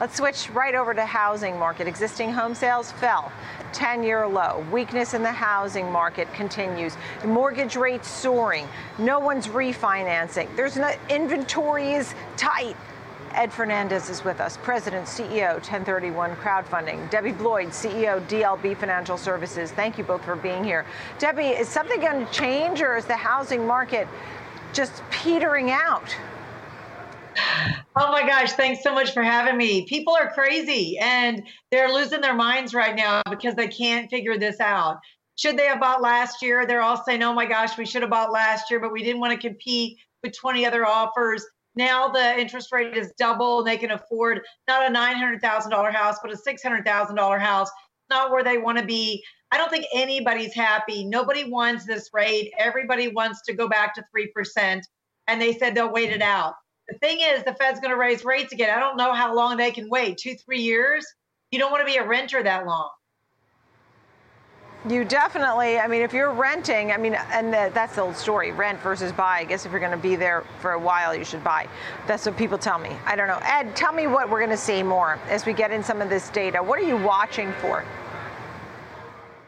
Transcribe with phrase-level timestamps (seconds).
[0.00, 1.86] Let's switch right over to housing market.
[1.86, 3.30] Existing home sales fell
[3.74, 4.64] 10 year low.
[4.72, 6.96] Weakness in the housing market continues.
[7.22, 8.66] Mortgage rates soaring.
[8.98, 10.48] No one's refinancing.
[10.56, 12.78] There's no inventory is tight.
[13.34, 17.10] Ed Fernandez is with us, President, CEO, 1031 Crowdfunding.
[17.10, 19.70] Debbie Bloyd, CEO, DLB Financial Services.
[19.70, 20.86] Thank you both for being here.
[21.18, 24.08] Debbie, is something going to change or is the housing market
[24.72, 26.16] just petering out?
[27.96, 29.84] Oh my gosh, thanks so much for having me.
[29.86, 34.60] People are crazy and they're losing their minds right now because they can't figure this
[34.60, 34.98] out.
[35.36, 36.66] Should they have bought last year?
[36.66, 39.20] They're all saying, oh my gosh, we should have bought last year, but we didn't
[39.20, 41.44] want to compete with 20 other offers.
[41.74, 46.32] Now the interest rate is double and they can afford not a $900,000 house, but
[46.32, 47.70] a $600,000 house,
[48.08, 49.24] not where they want to be.
[49.50, 51.04] I don't think anybody's happy.
[51.04, 52.52] Nobody wants this rate.
[52.58, 54.82] Everybody wants to go back to 3%.
[55.26, 56.54] And they said they'll wait it out.
[56.90, 58.70] The thing is, the Fed's going to raise rates again.
[58.76, 61.06] I don't know how long they can wait two, three years.
[61.52, 62.90] You don't want to be a renter that long.
[64.88, 68.50] You definitely, I mean, if you're renting, I mean, and the, that's the old story
[68.50, 69.40] rent versus buy.
[69.40, 71.68] I guess if you're going to be there for a while, you should buy.
[72.06, 72.90] That's what people tell me.
[73.04, 73.40] I don't know.
[73.42, 76.08] Ed, tell me what we're going to see more as we get in some of
[76.08, 76.62] this data.
[76.62, 77.84] What are you watching for?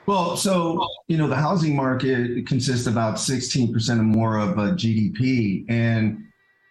[0.04, 5.64] Well, so, you know, the housing market consists about 16% or more of uh, GDP.
[5.70, 6.26] And,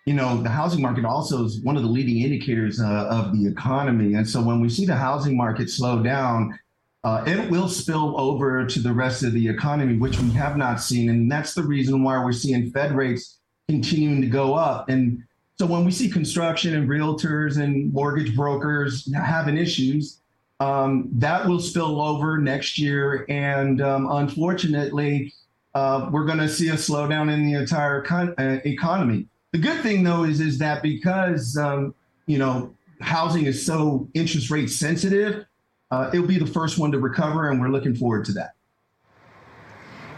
[0.05, 3.47] you know, the housing market also is one of the leading indicators uh, of the
[3.47, 4.16] economy.
[4.16, 6.58] And so when we see the housing market slow down,
[7.03, 10.81] uh, it will spill over to the rest of the economy, which we have not
[10.81, 11.09] seen.
[11.09, 14.89] And that's the reason why we're seeing Fed rates continuing to go up.
[14.89, 15.23] And
[15.58, 20.19] so when we see construction and realtors and mortgage brokers having issues,
[20.59, 23.25] um, that will spill over next year.
[23.30, 25.33] And um, unfortunately,
[25.73, 29.27] uh, we're going to see a slowdown in the entire con- uh, economy.
[29.52, 31.94] The good thing, though, is is that because um,
[32.25, 35.45] you know housing is so interest rate sensitive,
[35.91, 38.52] uh, it'll be the first one to recover, and we're looking forward to that.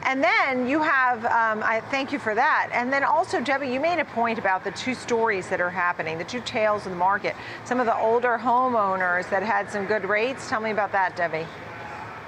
[0.06, 2.70] And then you have, um, I thank you for that.
[2.74, 6.18] And then also, Debbie, you made a point about the two stories that are happening,
[6.18, 7.36] the two tales of the market.
[7.64, 10.50] Some of the older homeowners that had some good rates.
[10.50, 11.48] Tell me about that, Debbie.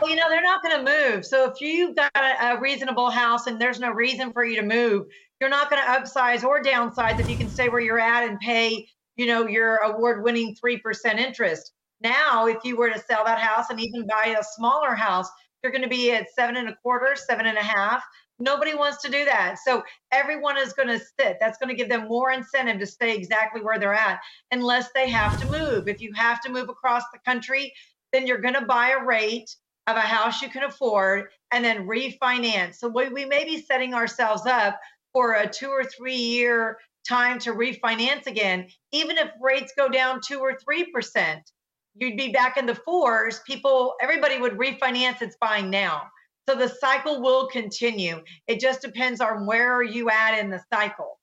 [0.01, 1.25] Well, you know, they're not going to move.
[1.25, 4.61] So if you've got a, a, reasonable house and there's no reason for you to
[4.61, 5.07] move,
[5.39, 8.37] you're not going to upsize or downsize if you can stay where you're at and
[8.39, 11.71] pay, you know, your award winning 3% interest.
[12.01, 15.29] Now, if you were to sell that house and even buy a smaller house,
[15.63, 18.03] you're going to be at seven and a quarter, seven and a half.
[18.37, 19.59] Nobody wants to do that.
[19.65, 19.81] So
[20.11, 21.37] everyone is going to sit.
[21.39, 24.19] That's going to give them more incentive to stay exactly where they're at
[24.51, 25.87] unless they have to move.
[25.87, 27.73] If you have to move across the country,
[28.11, 29.55] then you're going to buy a rate
[29.87, 32.75] of a house you can afford and then refinance.
[32.75, 34.79] So we, we may be setting ourselves up
[35.13, 40.19] for a two or three year time to refinance again, even if rates go down
[40.25, 41.51] two or three percent
[41.95, 46.03] you'd be back in the fours, people, everybody would refinance its buying now.
[46.47, 48.21] So the cycle will continue.
[48.47, 51.19] It just depends on where are you at in the cycle.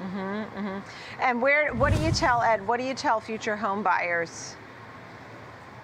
[0.00, 0.78] Mm-hmm, mm-hmm.
[1.20, 1.74] And where?
[1.74, 2.66] What do you tell Ed?
[2.66, 4.54] What do you tell future home buyers?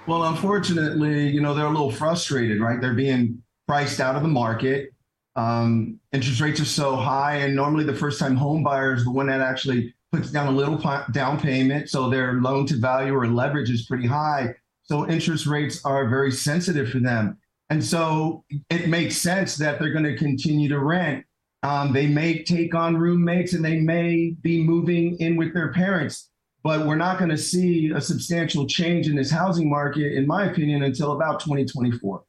[0.06, 2.78] Well, unfortunately, you know they're a little frustrated, right?
[2.80, 4.90] They're being priced out of the market.
[5.34, 9.28] Um, interest rates are so high, and normally the first-time home buyer is the one
[9.28, 10.76] that actually puts down a little
[11.12, 14.54] down payment, so their loan to value or leverage is pretty high.
[14.82, 17.38] So interest rates are very sensitive for them.
[17.70, 21.24] And so it makes sense that they're going to continue to rent.
[21.62, 26.28] Um, they may take on roommates and they may be moving in with their parents,
[26.64, 30.46] but we're not going to see a substantial change in this housing market, in my
[30.46, 32.24] opinion, until about 2024.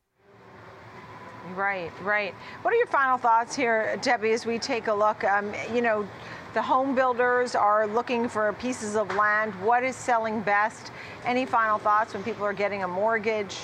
[1.55, 2.35] Right, right.
[2.61, 5.23] What are your final thoughts here, Debbie, as we take a look?
[5.23, 6.05] Um, you know,
[6.53, 9.53] the home builders are looking for pieces of land.
[9.63, 10.91] What is selling best?
[11.23, 13.55] Any final thoughts when people are getting a mortgage?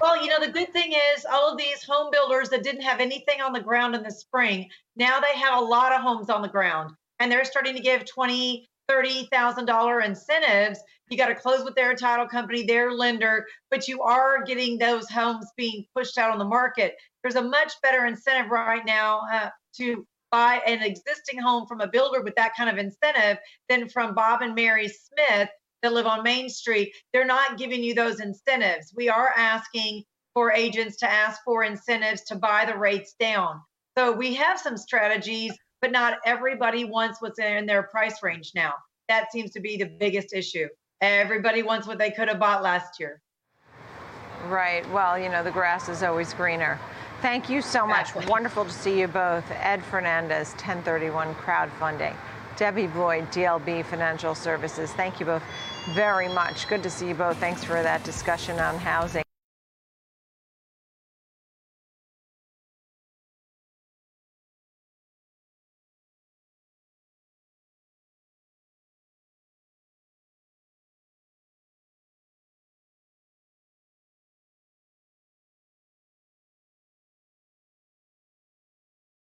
[0.00, 2.98] Well, you know, the good thing is all of these home builders that didn't have
[2.98, 6.42] anything on the ground in the spring, now they have a lot of homes on
[6.42, 10.80] the ground and they're starting to give twenty, thirty thousand dollar incentives.
[11.10, 15.08] You got to close with their title company, their lender, but you are getting those
[15.08, 16.94] homes being pushed out on the market.
[17.22, 21.88] There's a much better incentive right now uh, to buy an existing home from a
[21.88, 23.38] builder with that kind of incentive
[23.68, 25.48] than from Bob and Mary Smith
[25.82, 26.92] that live on Main Street.
[27.12, 28.92] They're not giving you those incentives.
[28.96, 30.04] We are asking
[30.34, 33.60] for agents to ask for incentives to buy the rates down.
[33.98, 38.74] So we have some strategies, but not everybody wants what's in their price range now.
[39.08, 40.68] That seems to be the biggest issue.
[41.00, 43.20] Everybody wants what they could have bought last year.
[44.46, 44.88] Right.
[44.90, 46.78] Well, you know, the grass is always greener.
[47.20, 48.14] Thank you so much.
[48.26, 49.44] Wonderful to see you both.
[49.50, 52.16] Ed Fernandez, 1031 Crowdfunding.
[52.56, 54.92] Debbie Boyd, DLB Financial Services.
[54.92, 55.42] Thank you both
[55.90, 56.68] very much.
[56.68, 57.38] Good to see you both.
[57.38, 59.22] Thanks for that discussion on housing.